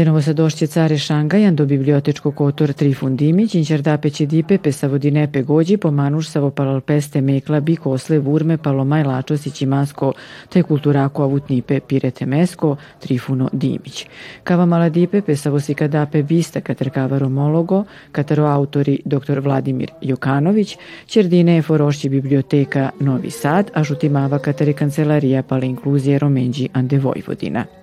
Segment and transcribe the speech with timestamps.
[0.00, 6.28] Andenovo sadošće care Šangajan do bibliotečko kotor Trifun Dimić, inčerdape će dipe pesavodinepe gođi, pomanuš
[6.28, 10.12] savo palalpeste mekla bi kosle vurme palomaj lačosići masko,
[10.48, 14.06] taj kulturako avutnipe pirete mesko, Trifuno Dimić.
[14.44, 19.38] Kava maladipe pesavo si kadape vista katrkava romologo, kataro autori dr.
[19.38, 26.68] Vladimir Jokanović, Čerdine je forošći biblioteka Novi Sad, a žutimava katare kancelarija pala inkluzije Romenđi
[26.72, 27.79] Ande Vojvodina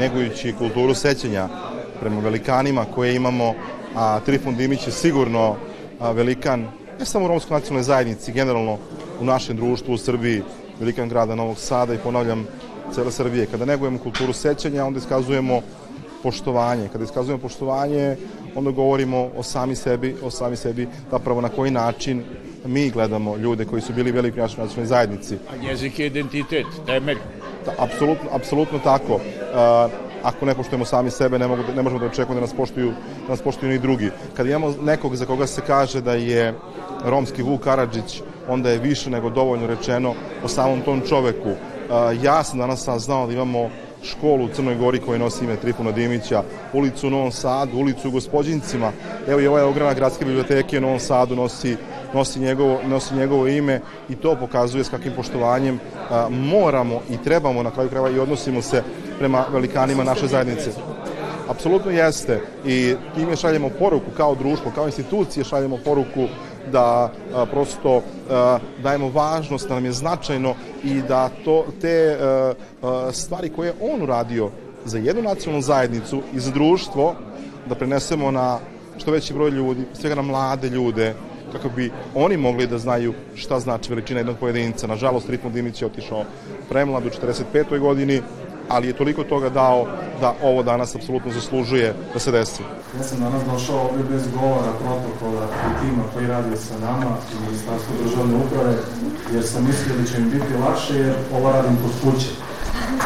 [0.00, 1.48] negujući kulturu sećanja
[2.00, 3.54] prema velikanima koje imamo,
[3.96, 5.56] a Trifun Dimić je sigurno
[6.00, 6.66] velikan,
[6.98, 8.78] ne samo u romskoj nacionalnoj zajednici, generalno
[9.20, 10.42] u našem društvu u Srbiji,
[10.80, 12.46] velikan grada Novog Sada i ponavljam
[12.94, 13.46] cele Srbije.
[13.46, 15.60] Kada negujemo kulturu sećanja, onda iskazujemo
[16.22, 16.88] poštovanje.
[16.92, 18.16] Kada iskazujemo poštovanje,
[18.54, 22.24] onda govorimo o sami sebi, o sami sebi, zapravo na koji način
[22.64, 25.34] mi gledamo ljude koji su bili veliki našoj nacionalnoj zajednici.
[25.34, 27.18] A jezik je identitet, temelj.
[27.66, 29.14] Da, apsolutno, apsolutno tako.
[29.14, 29.20] Uh,
[30.22, 32.92] ako ne poštujemo sami sebe, ne, mogu, ne možemo da očekujemo da nas poštuju,
[33.26, 34.10] da nas poštuju ni drugi.
[34.36, 36.54] Kad imamo nekog za koga se kaže da je
[37.04, 40.14] romski Vuk Karadžić, onda je više nego dovoljno rečeno
[40.44, 41.50] o samom tom čoveku.
[41.50, 41.56] Uh,
[42.22, 43.70] ja sam danas saznao da imamo
[44.02, 48.10] školu u Crnoj Gori koja nosi ime Trifuna Dimića, ulicu u Novom Sadu, ulicu u
[48.10, 48.92] Gospođincima.
[49.28, 51.76] Evo i ovaj ogranak Gradske biblioteke u Novom Sadu nosi,
[52.14, 55.80] nosi, njegovo, nosi njegovo ime i to pokazuje s kakvim poštovanjem
[56.10, 58.82] a, moramo i trebamo na kraju krajeva i odnosimo se
[59.18, 60.70] prema velikanima naše zajednice.
[61.48, 66.26] Apsolutno jeste i time šaljemo poruku kao društvo, kao institucije šaljemo poruku
[66.72, 72.52] da a, prosto a, dajemo važnost, da nam je značajno i da to te a,
[72.82, 74.50] a, stvari koje on uradio
[74.84, 77.14] za jednu nacionalnu zajednicu i za društvo
[77.68, 78.58] da prenesemo na
[78.98, 81.14] što veći broj ljudi, svega na mlade ljude,
[81.52, 84.86] kako bi oni mogli da znaju šta znači veličina jednog pojedinca.
[84.86, 86.24] Nažalost, Ritmo Dimić je otišao
[86.68, 87.78] premlad u 45.
[87.78, 88.22] godini,
[88.68, 89.86] ali je toliko toga dao
[90.20, 92.62] da ovo danas apsolutno zaslužuje da se desi.
[92.98, 97.44] Ja sam danas došao ovde bez govora protokola i tima koji radi sa nama i
[97.46, 98.74] Ministarstvo državne uprave,
[99.34, 102.28] jer sam mislio da će mi biti lakše jer ovo radim kod kuće.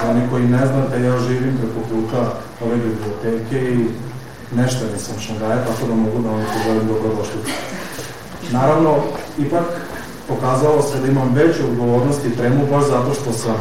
[0.03, 2.21] Za oni koji ne znate, ja živim preko puta
[2.65, 3.87] ove biblioteke i
[4.56, 7.50] nešto nisam šangaja, tako da mogu da vam poželim dobrodošlicu.
[8.53, 8.94] Naravno,
[9.38, 9.65] ipak
[10.28, 13.56] pokazalo se da imam veću odgovornost i tremu baš zato što sam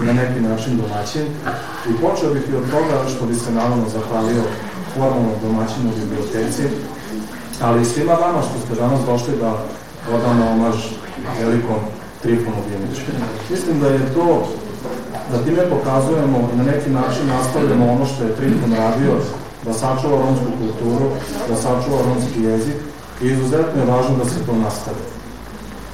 [0.00, 1.26] na neki način domaćin
[1.90, 4.42] i počeo bih i od toga što bi se naravno zahvalio
[4.94, 6.62] formalno domaćinu u biblioteci,
[7.62, 9.50] ali i svima vama što ste danas došli da
[10.16, 10.76] odamo omaž
[11.40, 11.80] velikom
[12.22, 13.02] Trifonu Dimiću.
[13.50, 14.48] Mislim da je to,
[15.32, 19.12] da time pokazujemo i na neki način nastavljamo ono što je Trifon radio,
[19.64, 21.06] da sačuva romsku kulturu,
[21.48, 22.76] da sačuva romski jezik
[23.22, 25.04] i izuzetno je važno da se to nastavi.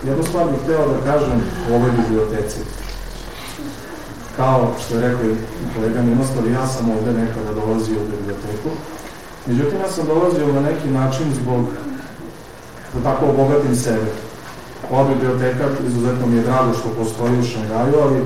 [0.04, 2.60] Jednu stvar bih hteo da kažem u ovoj biblioteci.
[4.36, 5.20] Kao što je rekao
[5.76, 8.70] kolega Ninoslav, ja sam ovde nekada dolazio u biblioteku.
[9.46, 11.66] Međutim, ja sam dolazio na neki način zbog
[12.94, 14.10] da tako obogatim sebe.
[14.90, 18.20] Ova biblioteka, izuzetno mi je drago što postoji u Šangaju, ali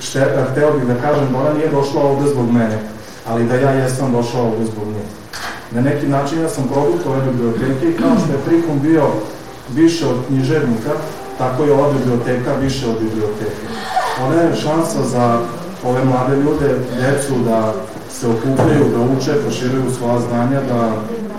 [0.00, 2.78] šte, hteo bih da kažem da ona nije došla ovde zbog mene,
[3.28, 5.21] ali da ja jesam došao ovde zbog nje.
[5.74, 9.04] Na neki način ja sam produkt ove biblioteke i kao što je Trikom bio
[9.74, 10.92] više od književnika,
[11.38, 13.66] tako je ova biblioteka više od biblioteke.
[14.24, 15.38] Ona je šansa za
[15.84, 16.68] ove mlade ljude,
[17.00, 17.74] decu da
[18.10, 20.80] se okupljaju, da uče, proširuju svoja znanja, da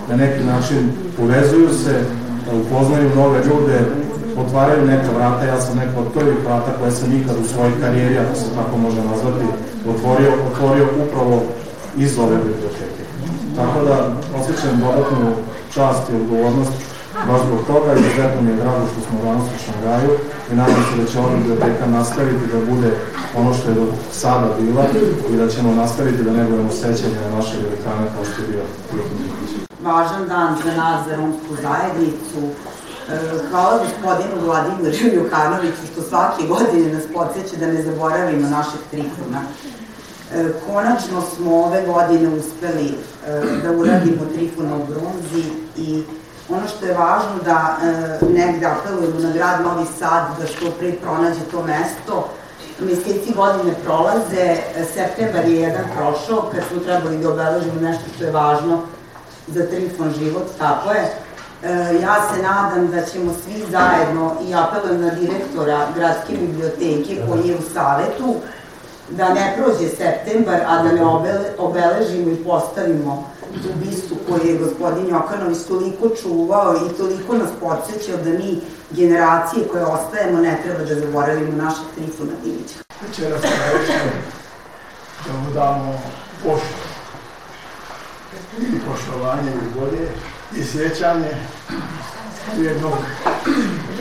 [0.09, 1.93] na neki način povezuju se,
[2.45, 3.79] da upoznaju nove ljude,
[4.37, 8.17] otvaraju neka vrata, ja sam neka od prvih vrata koje sam ikad u svojoj karijeri,
[8.17, 9.45] ako se tako može nazvati,
[9.89, 11.43] otvorio, otvorio upravo
[11.97, 13.02] iz ove biblioteke.
[13.55, 13.95] Tako da
[14.39, 15.35] osjećam dodatnu
[15.73, 16.71] čast i odgovornost
[17.27, 20.11] baš zbog toga i izuzetno mi je drago što smo danas u Šangaju
[20.51, 22.89] i nadam se da će ova biblioteka nastaviti da bude
[23.35, 24.83] ono što je do sada bila
[25.29, 28.63] i da ćemo nastaviti da negujemo sećanje na naše velikane kao što je bio
[29.83, 32.41] Važan dan za nas, za romsku zajednicu.
[33.09, 33.19] E,
[33.51, 39.41] hvala gospodinu Vladimiru Jukanoviću što svake godine nas podsjeća da ne zaboravimo našeg trikona.
[40.35, 45.43] E, konačno smo ove godine uspeli e, da uradimo trifona u bronzi
[45.77, 46.03] i
[46.49, 50.91] ono što je važno da e, negde apelujemo na grad Novi Sad da što pre
[50.91, 52.29] pronađe to mesto.
[52.79, 54.57] Meseci godine prolaze,
[54.93, 58.81] septembar je jedan prošao, kad smo trebali da obeležimo nešto što je važno
[59.47, 61.13] za Trifon život, tako je.
[62.01, 67.55] Ja se nadam da ćemo svi zajedno i apelujem na direktora gradske biblioteke koji je
[67.55, 68.35] u savetu,
[69.09, 71.05] da ne prođe septembar, a da ne
[71.57, 78.17] obeležimo i postavimo tu bistu koju je gospodin Jokanović toliko čuvao i toliko nas podsjećao
[78.17, 78.61] da mi
[78.91, 82.79] generacije koje ostajemo ne treba da zaboravimo našeg Trifuna Dimića.
[83.07, 83.95] Večeras je rečno
[85.27, 85.99] da mu damo
[86.43, 86.93] poštu
[88.87, 90.07] poštovanje i bolje
[90.55, 91.31] i sjećanje
[92.57, 92.93] jednog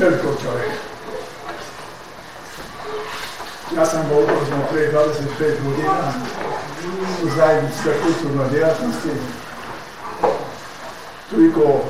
[0.01, 0.92] velikog čovjeka.
[3.77, 6.13] Ja sam ga upoznao pre 25 godina
[7.25, 9.09] u zajedničke kulturnoj djelatnosti.
[11.31, 11.81] Toliko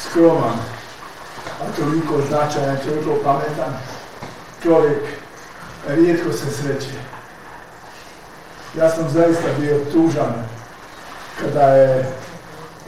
[0.00, 0.58] skroman,
[1.60, 3.78] a toliko značajan, toliko pametan
[4.62, 5.02] čovjek
[5.88, 6.96] rijetko se sreće.
[8.76, 10.34] Ja sam zaista bio tužan
[11.40, 12.12] kada je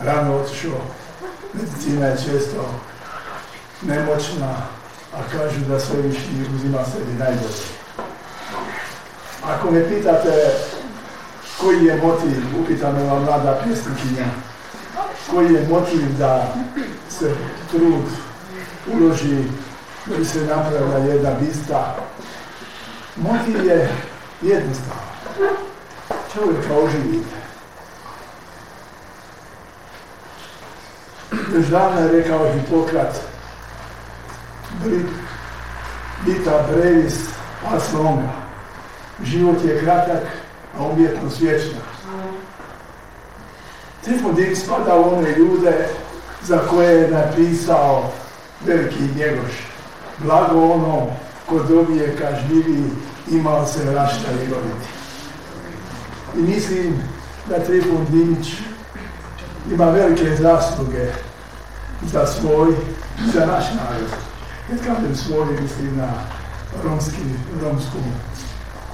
[0.00, 0.80] rano otišao.
[1.52, 2.75] Medicina je često
[3.82, 4.54] nemoćna,
[5.14, 6.20] a kažu da sve više
[6.56, 7.64] uzima sebi najbolje.
[9.44, 10.50] Ako me pitate
[11.60, 14.26] koji je motiv, upita me vam mlada pjesnikinja,
[15.31, 16.55] koji je motiv da
[17.10, 17.34] se
[17.70, 18.05] trud
[18.93, 19.44] uloži
[20.06, 21.96] da bi se napravila jedna bista.
[23.16, 23.90] Motiv je
[24.43, 25.08] jednostavan.
[26.34, 27.38] Čovjeka oživite.
[31.54, 33.20] Još davno je rekao Hipokrat,
[36.26, 37.28] Vita brevis
[37.64, 38.32] pas longa.
[39.22, 40.22] Život je kratak,
[40.78, 41.80] a umjetnost vječna.
[44.04, 45.88] Trifon spada u one ljude
[46.42, 48.12] za koje je napisao
[48.66, 49.52] veliki njegoš.
[50.19, 51.06] Blago ono
[51.48, 52.90] ko dobije kažnjivi
[53.30, 54.88] imao se rašta i roditi.
[56.36, 57.02] I mislim
[57.48, 58.52] da Trifon Dinić
[59.72, 61.06] ima velike zasluge
[62.02, 62.75] za svoj,
[63.34, 64.10] za naš narod.
[64.68, 66.08] Kad kažem svoj, mislim na
[66.84, 67.22] romski,
[67.62, 67.98] romsku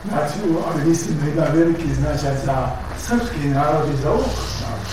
[0.05, 2.69] naciju, ali mislim da ima veliki značaj za
[2.99, 4.27] srpski narod i za ovog
[4.63, 4.87] narod.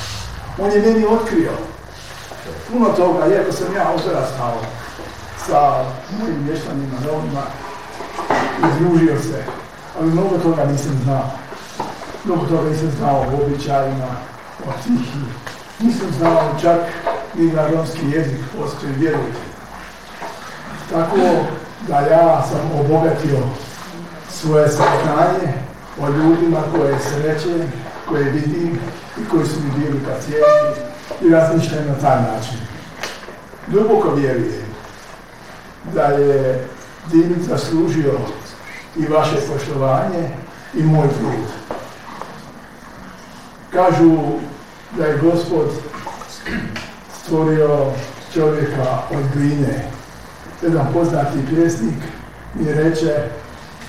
[0.57, 1.51] On je meni otkrio
[2.71, 4.57] puno toga, iako sam ja odrastao
[5.47, 5.83] sa
[6.19, 7.43] mojim mještanima, Romima,
[8.69, 9.43] izružio se,
[9.99, 11.31] ali mnogo toga nisam znao.
[12.25, 14.07] Mnogo toga nisam znao o običajima,
[14.67, 15.19] o tihi.
[15.79, 16.79] Nisam znao čak
[17.35, 19.50] ni na romski jezik postoji, vjerujte.
[20.91, 21.17] Tako
[21.87, 23.37] da ja sam obogatio
[24.29, 25.53] svoje saznanje
[26.01, 27.71] o ljudima koje srećem,
[28.09, 28.79] koje vidim
[29.21, 30.81] i koji su mi bili pacijenti
[31.21, 32.57] i razmišljam na taj način.
[33.67, 34.65] Duboko vjerujem
[35.93, 36.67] da je
[37.11, 38.13] Dimić zaslužio
[38.95, 40.29] i vaše poštovanje
[40.73, 41.77] i moj trud.
[43.71, 44.17] Kažu
[44.97, 45.71] da je gospod
[47.23, 47.91] stvorio
[48.33, 49.91] čovjeka od gline.
[50.61, 51.97] Jedan poznati pjesnik
[52.53, 53.23] mi reče,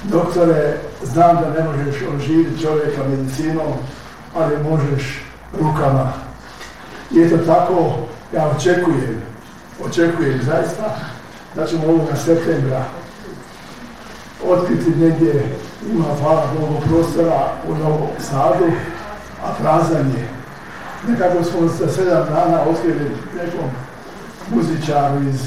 [0.03, 3.73] doktore, znam da ne možeš oživiti čovjeka medicinom,
[4.37, 5.25] ali možeš
[5.61, 6.13] rukama.
[7.11, 7.93] I eto tako,
[8.35, 9.23] ja očekujem,
[9.85, 10.97] očekujem zaista
[11.55, 12.85] da ćemo ovoga septembra
[14.47, 15.57] otkriti negdje,
[15.93, 18.73] ima hvala Bogu prostora u Novom Sadu,
[19.45, 20.29] a prazan je.
[21.09, 23.71] Nekako smo za sedam dana otkrili nekom
[24.51, 25.41] muzičaru iz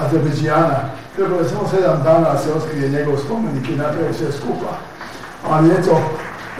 [0.00, 0.78] Azerbeđijana.
[1.16, 4.72] Trebalo je samo sedam dana da se otkrije njegov spomenik i napravi sve skupa.
[5.50, 6.00] Ali eto,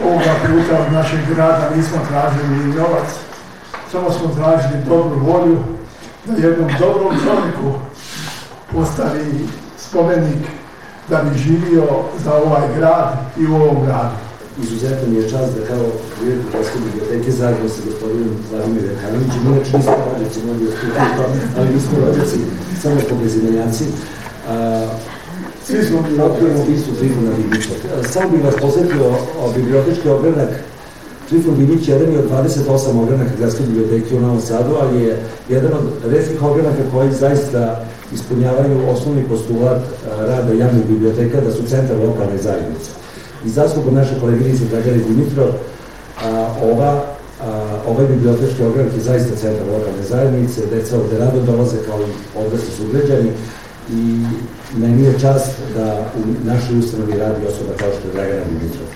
[0.03, 3.09] ovoga puta od našeg grada nismo tražili ni novac,
[3.91, 5.57] samo smo tražili dobru volju
[6.25, 7.79] da jednom dobrom čovjeku
[8.73, 10.47] postavi spomenik
[11.09, 11.87] da bi živio
[12.17, 14.24] za ovaj grad i u ovom gradu.
[14.63, 15.85] Izuzetno mi je čast da kao
[16.21, 20.65] direktor Gradske biblioteke zajedno sa gospodinom Vladimir Rekanovićem, inače nismo rođaci, mnogi
[21.57, 22.37] ali nismo rođaci,
[22.81, 23.85] samo po bezimenjaci.
[25.65, 27.73] Svi smo otkrijemo bistu Trifuna Dimića.
[28.13, 29.07] Samo bih vas posjetio
[29.43, 30.49] o bibliotečki ogranak
[31.29, 31.55] Trifun
[31.87, 36.43] jedan je od 28 ogranaka Gradske biblioteke u Novom Sadu, ali je jedan od redkih
[36.43, 39.81] ogranaka koji zaista ispunjavaju osnovni postulat
[40.19, 43.04] rada javnih biblioteka, da su centar lokalne zajednice.
[43.45, 45.47] I zaslugom naše koleginice Dragane Dimitrov,
[46.63, 47.03] ova
[47.87, 52.71] ovaj bibliotečki ogranak je zaista centar lokalne zajednice, deca ovde rado dolaze kao i odrasli
[52.77, 53.31] sugrađani
[53.91, 54.25] i
[54.77, 58.87] meni je čast da u našoj ustanovi radi osoba kao što je Dragana Dimitrov.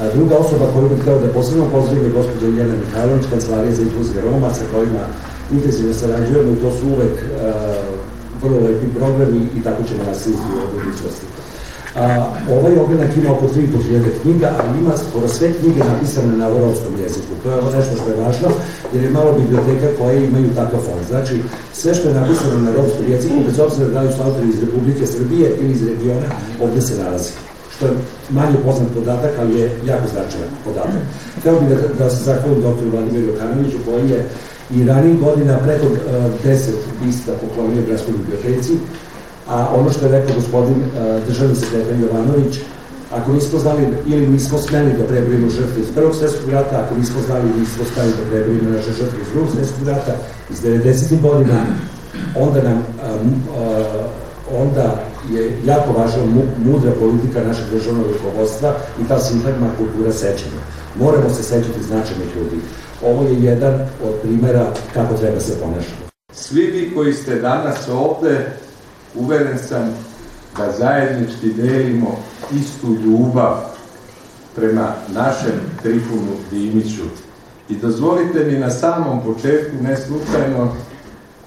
[0.00, 3.82] A druga osoba koju bih htio da posebno pozdravim je gospođa Iljana Mihajlović, kancelarija za
[3.82, 5.04] inkluzije Roma, sa kojima
[5.52, 7.16] intenzivno sarađujemo i to su uvek
[8.42, 11.26] vrlo lepi programi i tako ćemo nastaviti u budućnosti.
[11.96, 16.94] A, ovaj ogranak ima oko 3.500 knjiga, ali ima skoro sve knjige napisane na evropskom
[17.02, 17.32] jeziku.
[17.42, 18.48] To je nešto što je važno,
[18.92, 21.06] jer je malo biblioteka koje imaju takav fond.
[21.08, 24.60] Znači, sve što je napisano na evropskom jeziku, bez obzira da li su autori iz
[24.60, 26.26] Republike Srbije ili iz regiona,
[26.62, 27.30] ovde se nalazi
[27.76, 27.92] što je
[28.30, 31.02] manje poznat podatak, ali je jako značajan podatak.
[31.38, 34.28] Htio bih da, da se zahvalim doktoru Vladimiru Jokanoviću, koji je
[34.70, 35.98] i ranih godina preko uh,
[36.44, 36.74] deset
[37.04, 38.72] bista poklonio Gradskoj biblioteci,
[39.48, 42.58] a ono što je rekao gospodin uh, državni sekretar Jovanović,
[43.12, 47.20] ako nismo znali ili nismo smeli da prebrojimo žrtve iz Prvog svjetskog rata, ako nismo
[47.26, 50.14] znali ili nismo smeli da prebrojimo naše žrtve iz Drugog svjetskog rata,
[50.50, 51.20] iz 90.
[51.20, 51.64] godina,
[52.36, 53.08] onda nam a,
[53.58, 54.06] a,
[54.52, 56.22] onda je jako važna
[56.64, 60.60] mudra politika našeg državnog rukovodstva i ta sintagma kultura sećanja.
[60.98, 62.56] Moramo se sećati značajnih ljudi.
[63.04, 63.74] Ovo je jedan
[64.04, 66.04] od primera kako treba se ponašati.
[66.32, 68.46] Svi vi koji ste danas ovde,
[69.14, 69.94] uveren sam
[70.58, 72.18] da zajednički delimo
[72.52, 73.56] istu ljubav
[74.56, 77.02] prema našem Trifunu Dimiću.
[77.68, 80.74] I dozvolite mi na samom početku, ne slučajno,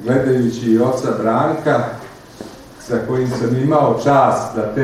[0.03, 1.83] gledajući i oca Branka,
[2.87, 4.81] sa kojim sam imao čast da te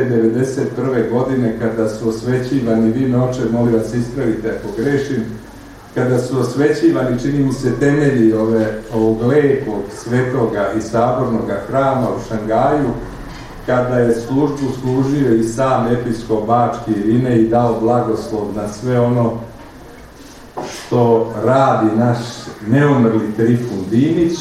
[0.78, 1.10] 91.
[1.10, 5.26] godine kada su osvećivani, vi noće, molim vas ispravite ako grešim,
[5.96, 12.20] kada su osvećivani, čini mi se, temelji ove, ovog lepog, svetoga i sabornoga hrama u
[12.30, 12.90] Šangaju,
[13.66, 19.34] kada je službu služio i sam episkop Bački Irine i dao blagoslov na sve ono
[20.72, 22.18] što radi naš
[22.68, 24.40] neumrli Trifun Dinić,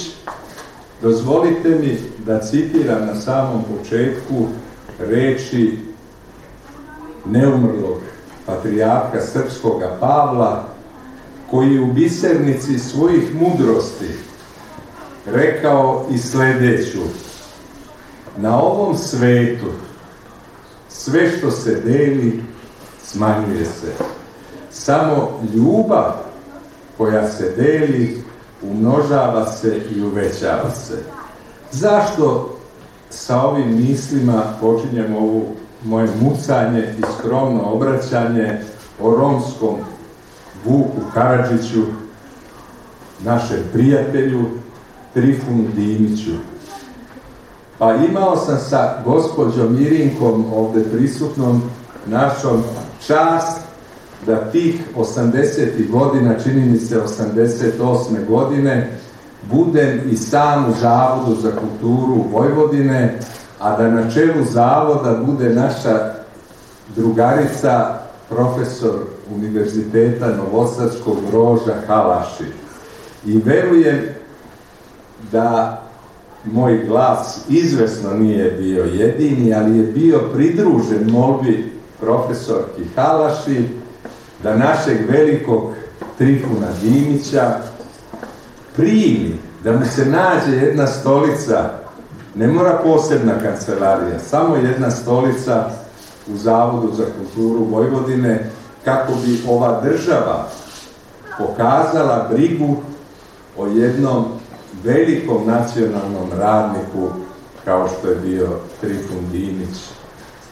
[1.02, 4.46] dozvolite mi da citiram na samom početku
[4.98, 5.78] reči
[7.26, 7.98] neumrlog
[8.46, 10.71] patrijarka srpskoga Pavla,
[11.52, 14.08] koji u bisernici svojih mudrosti
[15.26, 16.98] rekao i sledeću
[18.36, 19.66] Na ovom svetu
[20.88, 22.42] sve što se deli
[23.04, 23.92] smanjuje se.
[24.70, 26.12] Samo ljubav
[26.96, 28.22] koja se deli
[28.62, 31.02] umnožava se i uvećava se.
[31.72, 32.56] Zašto
[33.10, 35.46] sa ovim mislima počinjem ovu
[35.84, 38.60] moje mucanje i skromno obraćanje
[39.00, 39.76] o romskom
[40.64, 41.82] Vuku Karadžiću,
[43.24, 44.44] našem prijatelju
[45.14, 46.32] Trifunu Dimiću,
[47.82, 51.62] Pa imao sam sa gospođom Mirinkom ovde prisutnom
[52.06, 52.62] našom
[53.06, 53.60] čast
[54.26, 55.90] da tih 80.
[55.90, 58.26] godina, čini mi se 88.
[58.28, 58.90] godine,
[59.52, 63.18] budem i sam u Zavodu za kulturu Vojvodine,
[63.58, 66.14] a da na čelu Zavoda bude naša
[66.96, 67.98] drugarica,
[68.34, 68.94] profesor
[69.34, 72.44] Univerziteta Novosadskog Roža Halaši.
[73.26, 74.00] I verujem
[75.32, 75.82] da
[76.44, 83.64] moj glas izvesno nije bio jedini, ali je bio pridružen molbi profesorki Halaši
[84.42, 85.72] da našeg velikog
[86.18, 87.56] Trifuna Dimića
[88.76, 91.70] primi, da mu se nađe jedna stolica,
[92.34, 95.70] ne mora posebna kancelarija, samo jedna stolica
[96.28, 98.50] u Zavodu za kulturu Vojvodine,
[98.84, 100.48] kako bi ova država
[101.38, 102.76] pokazala brigu
[103.58, 104.24] o jednom
[104.84, 107.08] velikom nacionalnom radniku
[107.64, 108.48] kao što je bio
[108.80, 109.76] Trifun Dinić.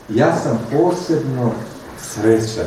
[0.08, 1.50] Ja sam posebno
[1.98, 2.66] srećan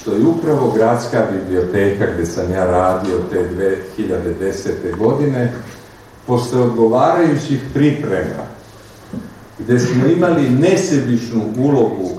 [0.00, 3.50] što je upravo gradska biblioteka gde sam ja radio te
[3.96, 4.98] 2010.
[4.98, 5.52] godine,
[6.26, 8.44] posle odgovarajućih priprema,
[9.64, 12.10] gde smo imali nesebičnu ulogu,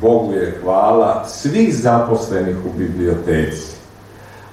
[0.00, 3.72] Bogu je hvala, svih zaposlenih u biblioteci,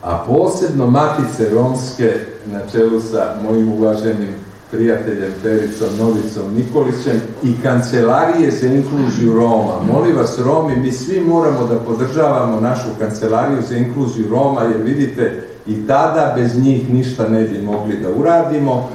[0.01, 2.13] a posebno Matice Romske
[2.45, 4.35] na čelu sa mojim uvaženim
[4.71, 9.81] prijateljem Pericom Novicom Nikolićem i Kancelarije za inkluziju Roma.
[9.93, 15.43] Molim vas, Romi, mi svi moramo da podržavamo našu Kancelariju za inkluziju Roma, jer vidite,
[15.67, 18.89] i tada bez njih ništa ne bi mogli da uradimo.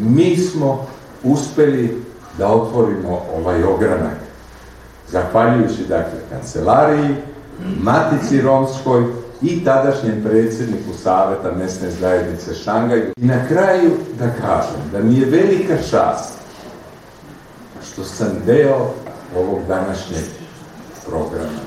[0.00, 0.86] Mi smo
[1.24, 2.02] uspeli
[2.38, 4.16] da otvorimo ovaj ogranak.
[5.08, 7.16] Zahvaljujući, dakle, Kancelariji,
[7.82, 9.04] Matici Romskoj,
[9.42, 12.98] i tadašnjem predsjedniku Saveta mesne zajednice Šangaj.
[13.16, 16.34] I na kraju da kažem da mi je velika čast
[17.92, 18.90] što sam deo
[19.36, 20.24] ovog današnjeg
[21.06, 21.62] programa.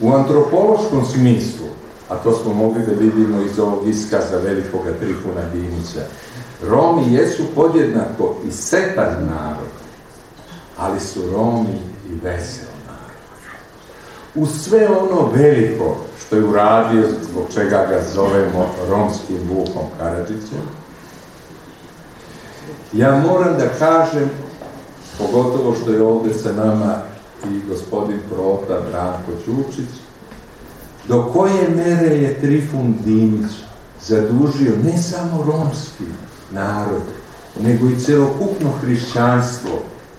[0.00, 1.66] U antropološkom smislu,
[2.08, 6.00] a to smo mogli da vidimo iz ovog iskaza velikoga Trifuna Dinića,
[6.68, 9.72] Romi jesu podjednako i setan narod,
[10.78, 11.78] ali su Romi
[12.10, 13.02] i vesel narod.
[14.34, 20.62] U sve ono veliko što je uradio, zbog čega ga zovemo romskim Vukom Karadžićem.
[22.92, 24.30] Ja moram da kažem,
[25.18, 26.94] pogotovo što je ovde sa nama
[27.50, 29.90] i gospodin Prota Branko Ćučić,
[31.08, 33.50] do koje mere je Trifun Dinić
[34.06, 36.04] zadužio ne samo romski
[36.52, 37.02] narod,
[37.60, 39.70] nego i celokupno hrišćanstvo.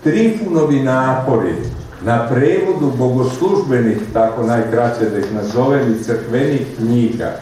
[0.02, 1.54] Trifunovi napori
[2.02, 7.32] na prevodu bogoslužbenih, tako najkraće da ih nazovem, i crkvenih knjiga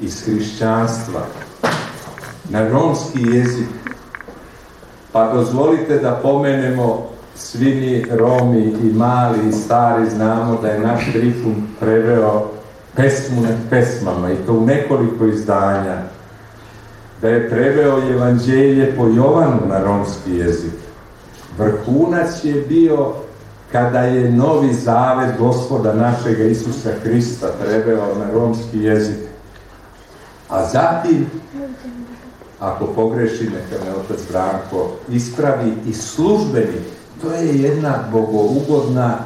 [0.00, 1.20] iz hrišćanstva
[2.50, 3.68] na romski jezik.
[5.12, 11.12] Pa dozvolite da pomenemo svi mi Romi i mali i stari znamo da je naš
[11.12, 12.50] Trifun preveo
[12.96, 16.13] pesmu nad pesmama i to u nekoliko izdanja.
[17.20, 20.72] Da je preveo evanđelje po Jovanu na romski jezik.
[21.58, 23.12] Vrhunac je bio
[23.72, 29.18] kada je novi zavet gospoda našega Isusa Hrista preveo na romski jezik.
[30.48, 31.26] A zatim,
[32.60, 36.78] ako pogreši, neka me otac Branko ispravi i službeni.
[37.22, 39.18] To je jedna bogougodna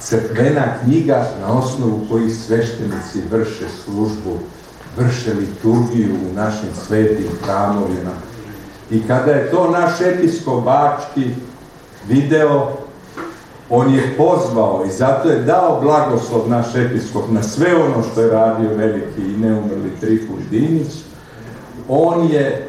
[0.00, 4.38] crkvena knjiga na osnovu kojih sveštenici vrše službu,
[4.96, 8.10] vrše liturgiju u našim svetim hramovima.
[8.90, 11.30] I kada je to naš episkop Bački
[12.08, 12.72] video,
[13.70, 18.30] on je pozvao i zato je dao blagoslov naš episkop na sve ono što je
[18.30, 20.92] radio veliki i neumrli Trifun Dinić,
[21.88, 22.68] on je,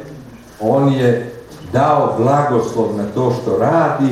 [0.60, 1.32] on je
[1.74, 4.12] dao blagoslov na to što radi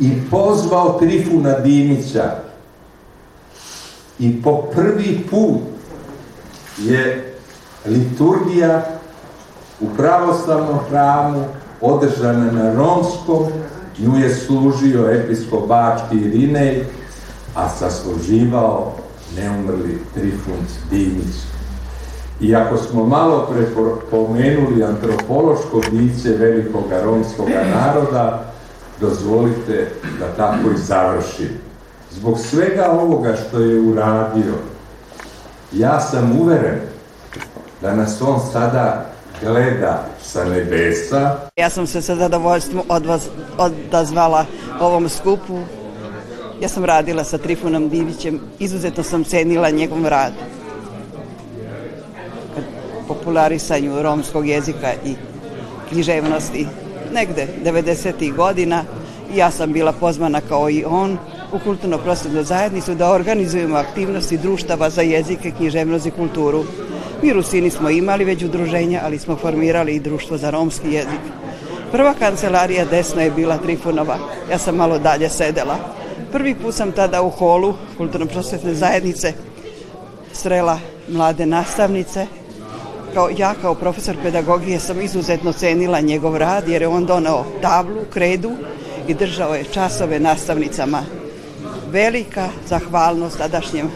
[0.00, 2.36] i pozvao Trifuna Dinića
[4.18, 5.60] i po prvi put
[6.78, 7.27] je
[7.88, 8.82] liturgija
[9.80, 11.44] u pravoslavnom hramu
[11.80, 13.46] održana na romskom,
[13.98, 16.84] nju je služio episkop Bački Irinej,
[17.54, 18.92] a sasluživao
[19.36, 21.36] neumrli Trifunt Dinić.
[22.40, 28.52] I ako smo malo prepomenuli antropološko biće velikog romskog naroda,
[29.00, 31.48] dozvolite da tako i završim.
[32.10, 34.54] Zbog svega ovoga što je uradio,
[35.72, 36.78] ja sam uveren
[37.82, 39.06] da nas on sada
[39.42, 41.36] gleda sa nebesa.
[41.56, 44.44] Ja sam se sa zadovoljstvom od vas odazvala
[44.80, 45.58] ovom skupu.
[46.60, 50.32] Ja sam radila sa Trifunom Divićem, izuzetno sam cenila njegov rad.
[53.08, 55.14] Popularisanju romskog jezika i
[55.88, 56.66] književnosti.
[57.12, 58.36] Negde, 90.
[58.36, 58.84] godina,
[59.34, 61.18] ja sam bila pozvana kao i on
[61.52, 66.64] u kulturno-prosvetnu zajednicu da organizujemo aktivnosti društava za jezike, književnost i kulturu.
[67.22, 71.20] Mi Rusini smo imali već udruženja, ali smo formirali i društvo za romski jezik.
[71.92, 74.18] Prva kancelarija desno je bila Trifunova.
[74.50, 75.76] Ja sam malo dalje sedela.
[76.32, 79.32] Prvi put sam tada u holu kulturno-prosvetne zajednice
[80.32, 80.78] srela
[81.08, 82.26] mlade nastavnice.
[83.14, 88.04] Kao, ja kao profesor pedagogije sam izuzetno cenila njegov rad jer je on donao tablu,
[88.12, 88.50] kredu
[89.08, 91.02] i držao je časove nastavnicama.
[91.90, 93.90] Velika zahvalnost tadašnjem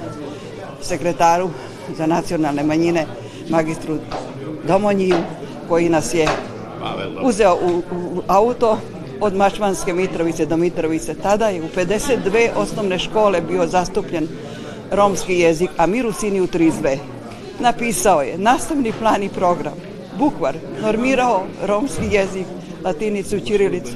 [0.82, 1.50] sekretaru
[1.96, 3.06] za nacionalne manjine,
[3.48, 3.98] magistru
[4.68, 5.16] Domonjiju,
[5.68, 6.28] koji nas je
[7.22, 8.78] uzeo u, u auto
[9.20, 11.14] od Mačvanske Mitrovice do Mitrovice.
[11.14, 14.28] Tada je u 52 osnovne škole bio zastupljen
[14.90, 16.96] romski jezik, a mi u 32.
[17.60, 19.74] Napisao je nastavni plan i program,
[20.18, 22.46] bukvar, normirao romski jezik,
[22.84, 23.92] latinicu, ćirilicu,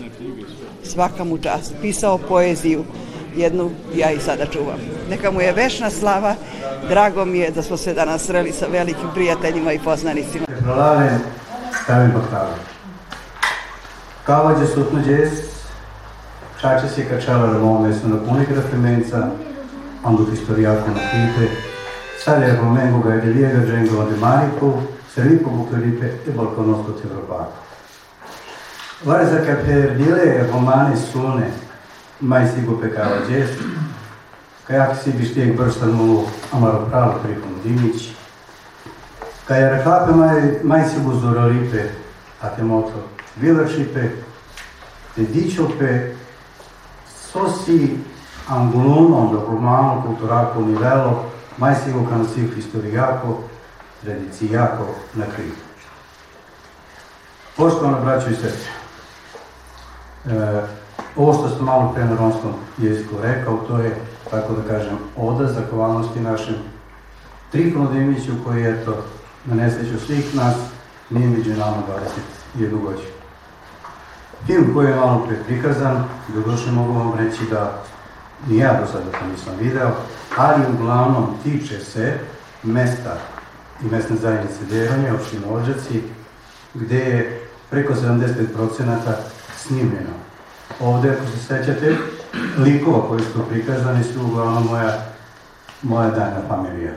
[0.84, 2.84] svaka mu čast, pisao poeziju,
[3.36, 4.95] jednu ja i sada čuvam.
[5.10, 6.34] Neka mu je vešna slava,
[6.88, 10.46] drago mi je da smo se danas sreli sa velikim prijateljima i poznanicima.
[10.62, 11.20] Prolavem,
[11.82, 12.52] stavim pod kavu.
[14.24, 15.30] Kava de sutno djes,
[16.60, 19.28] čače si kačala ravome su na punika fremenca,
[20.04, 21.50] andu historijaku na pite,
[22.24, 24.72] sada romengo ga je delijega džengo de mariku,
[25.16, 27.64] Selipo bucaripe e balconosco evropaco.
[29.00, 31.50] Guarda che per dire romane sune,
[32.18, 33.62] mai sigo pecava gesto,
[34.67, 38.15] как си биштек брштану амаро право прикон Димич,
[39.47, 41.91] кај рекапе мај, мај си го зоралипе,
[42.41, 43.03] а те мото
[43.37, 44.11] вилачипе,
[45.15, 46.15] те дичопе,
[47.31, 47.99] соси
[48.47, 51.25] ангулуно до романо културако нивело,
[51.59, 53.41] мај си го канасив историјако,
[54.05, 55.55] традицијако на крив.
[57.57, 58.71] Poštovana braćo i sestre,
[60.25, 60.61] e,
[61.15, 63.95] ovo što sam malo pre na romskom jeziku rekao, to je
[64.30, 66.54] tako da kažem, oda zahvalnosti našem
[67.52, 69.04] Trifonu Dimiću koji je to
[69.44, 70.54] na nesreću svih nas
[71.10, 71.76] nije među nama
[72.56, 73.08] 21 godinu.
[74.46, 77.82] Film koji je malo pre prikazan, doduše mogu vam reći da
[78.48, 79.90] ni ja do sada to nisam video,
[80.36, 82.18] ali uglavnom tiče se
[82.62, 83.16] mesta
[83.82, 86.02] i mesne zajednice Devanje, opštine Ođaci,
[86.74, 89.12] gde je preko 70%
[89.56, 90.16] snimljeno.
[90.80, 91.96] Ovde, ako se sećate,
[92.58, 94.98] likova koji su prikazani su uglavnom moja,
[95.82, 96.92] moja dana familija.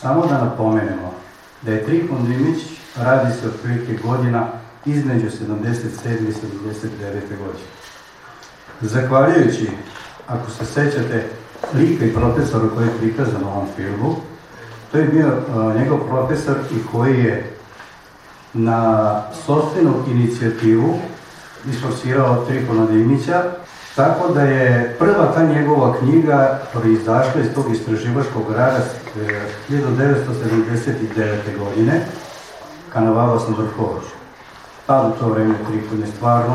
[0.00, 1.14] Samo da napomenemo
[1.62, 2.62] da je Trifon Dimić
[2.96, 4.46] radi se otprilike godina
[4.84, 5.68] između 77.
[6.28, 7.38] i 79.
[7.38, 7.68] godine.
[8.80, 9.68] Zahvaljujući,
[10.26, 11.26] ako se sećate,
[11.74, 14.16] lika i profesora koji je prikazan u ovom filmu,
[14.92, 17.52] to je bio uh, njegov profesor i koji je
[18.52, 20.98] na sobstvenu inicijativu
[21.70, 23.44] isforsirao Trifona Dimića
[23.96, 28.78] Tako da je prva ta njegova knjiga proizašla iz tog istraživačkog rada
[29.70, 31.58] 1979.
[31.58, 32.06] godine
[32.92, 34.04] Kanavava sam Vrhović.
[34.86, 36.54] Tad u to vreme Trifun je stvarno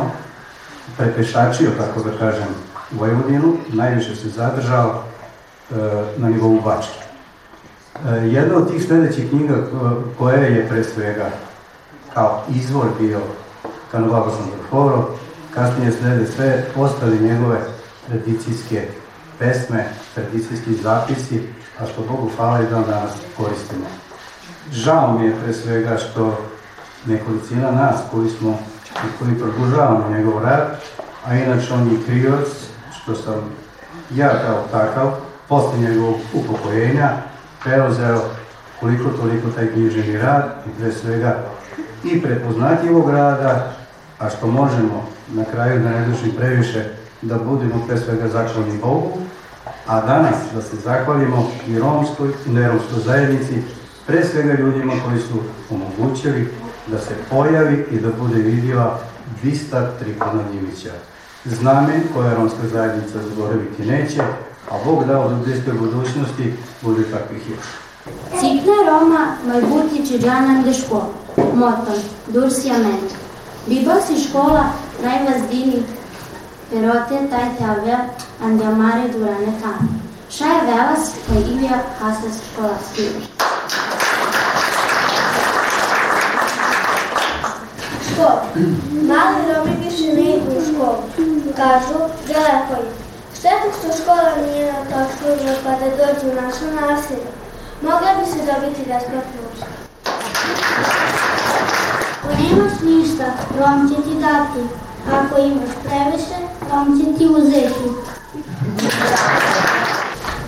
[0.98, 2.48] prepešačio, tako da kažem,
[2.92, 5.74] Vojvodinu, najviše se zadržao e,
[6.18, 7.00] na nivou Bačke.
[8.06, 9.56] E, jedna od tih sledećih knjiga
[10.18, 11.30] koja je pre svega
[12.14, 13.20] kao izvor bio
[13.92, 15.10] Kanovalo sam Vrhovro,
[15.58, 17.58] kasnije slede sve ostali njegove
[18.08, 18.88] tradicijske
[19.40, 21.42] pesme, tradicijski zapisi,
[21.80, 23.86] a što Bogu hvala i dan danas koristimo.
[24.72, 26.38] Žao mi je pre svega što
[27.06, 30.82] nekolicina nas koji smo i koji produžavamo njegov rad,
[31.26, 32.48] a inače on je krivac
[33.02, 33.36] što sam
[34.16, 35.12] ja kao takav
[35.48, 37.10] posle njegovog upokojenja
[37.64, 38.22] preuzeo
[38.80, 41.38] koliko toliko taj knjiženi rad i pre svega
[42.04, 43.74] i prepoznatljivog rada,
[44.20, 46.86] a što možemo na kraju da ne dušim previše,
[47.22, 49.12] da budemo pre svega zahvalni Bogu,
[49.88, 53.62] a danas da se zahvalimo i romskoj i neromskoj zajednici,
[54.08, 56.48] pre svega ljudima koji su omogućili
[56.88, 59.00] da se pojavi i da bude vidljiva
[59.44, 60.92] Vista Trifona Njivića.
[61.46, 64.22] Znamen koja romska zajednica zaboraviti neće,
[64.72, 67.66] a Bog dao da u bliskoj budućnosti bude takvih još.
[68.40, 71.02] Цикна Рома майбутнє Джана Дешко,
[71.54, 73.27] Мотон, Дурсиамент.
[73.68, 74.66] Бибоси школа
[75.04, 75.84] най-въздини
[76.70, 78.00] пероте taj avea
[78.44, 80.02] andiamare durane tam.
[80.30, 83.22] Šaja velas kaj Ilija hasas škola stivi.
[88.08, 88.44] Škola.
[89.10, 90.98] Mali Romi više ne idu u školu.
[91.56, 92.92] Kažu, daleko je.
[93.40, 97.30] Šteta što škola nije na točku za kada dođu u našu naselje.
[97.82, 99.87] Mogla bi se dobiti besplatno učenje.
[102.28, 103.26] Ako nemaš ništa,
[103.60, 104.62] Rom će ti dati.
[105.12, 106.38] Ako imaš previše,
[106.72, 107.90] Rom će ti uzeti.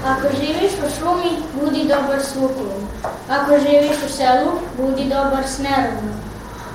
[0.07, 2.81] Ako živiš u šumi, budi dobar s vukom.
[3.29, 6.15] Ako živiš u selu, budi dobar s nerovnom.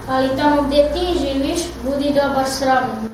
[0.09, 3.09] Ali tamo gdje ti živiš, budi dobar s ravnom.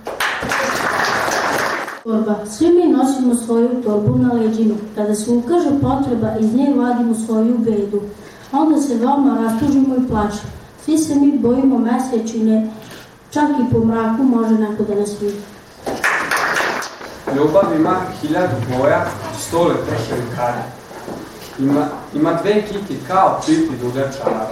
[2.05, 2.35] Torba.
[2.46, 4.74] Svi mi nosimo svoju torbu na leđima.
[4.94, 8.00] Kada se ukaže potreba, iz nje vadimo svoju bedu.
[8.53, 10.60] Onda se veoma rastužimo i plašimo.
[10.90, 12.70] Svi se mi bojimo mesečine,
[13.31, 15.37] čak i po mraku može neko da nas vidi.
[17.37, 19.07] Ljubav ima hiljadu boja,
[19.38, 20.62] sto lepeše rukare.
[21.59, 24.46] Ima, ima dve kiti kao pipi duga čara.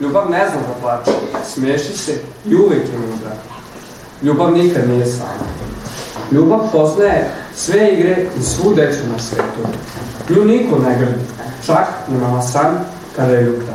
[0.00, 3.32] Ljubav ne zna da plače, smeši se i uvek je mudra.
[4.22, 5.44] Ljubav nikad nije sama.
[6.32, 9.78] Ljubav poznaje sve igre i svu decu na svetu.
[10.28, 11.24] Nju niko ne grdi,
[11.66, 12.78] čak ni mama san
[13.16, 13.72] kada je ljuta.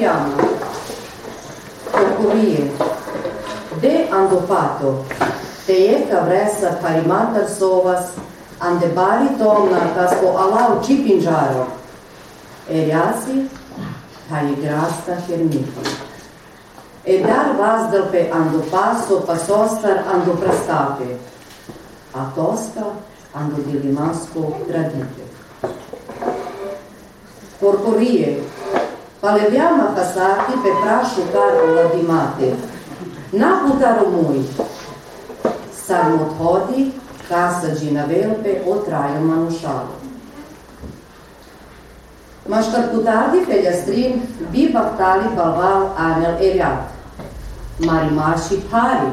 [0.00, 0.36] Ljubljana,
[1.92, 2.70] Tokorije,
[3.82, 5.04] de andopato,
[5.66, 8.06] te jeka vresa karimantar sovas,
[8.60, 11.66] ande bari tomna, kas po alau čipinžaro,
[12.70, 13.44] erjasi,
[14.28, 15.84] kaj igrasta hermita.
[17.04, 21.16] Edar vazdrpe andopaso, pa sostar andoprastape,
[22.14, 22.84] a tosta
[23.34, 25.28] andodilimansko tradite.
[27.60, 28.42] Porporije,
[29.20, 32.56] παλεμπιάμα χασάκι πεπράσου κάρο λαδιμάτε.
[33.30, 34.48] Να κουταρομούι.
[35.86, 36.92] Сам odhodi,
[37.28, 39.94] kasađi na velpe otraju manušalu.
[42.48, 46.80] Maštarkutardi peljastrin bi bahtali balval anel erjat.
[47.78, 49.10] Marimaši pari.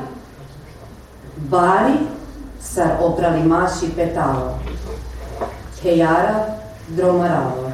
[1.37, 1.97] Bari
[2.61, 4.59] sar opralimaši petalo.
[5.81, 6.45] Hejara
[6.87, 7.71] dromaralo.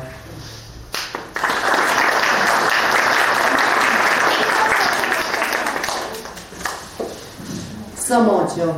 [8.13, 8.73] Samoćo,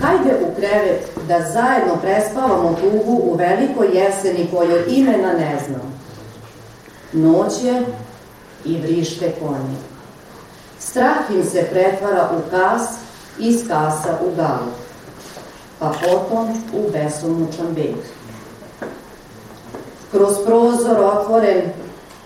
[0.00, 6.00] hajde u krevet da zajedno prespavamo tugu u velikoj jeseni kojoj imena ne znam.
[7.12, 7.86] Noć je
[8.64, 9.76] i vrište konje.
[10.78, 12.88] Strah im se pretvara u kas,
[13.38, 14.72] iz kasa u galu,
[15.78, 17.96] pa potom u besomučan beg.
[20.10, 21.62] Kroz prozor otvoren,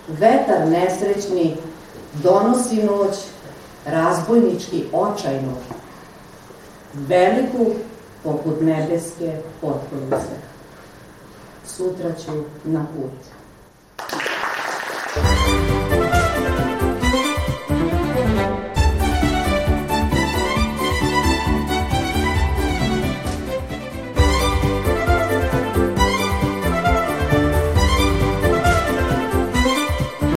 [0.07, 1.57] vetar nesrećni
[2.13, 3.15] donosi noć,
[3.85, 5.51] razbojnički očajno,
[6.95, 7.75] veliku
[8.23, 10.35] poput nebeske potpunice.
[11.67, 12.31] Sutra ću
[12.63, 13.11] na put.